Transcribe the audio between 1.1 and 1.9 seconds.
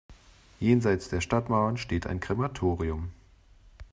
Stadtmauern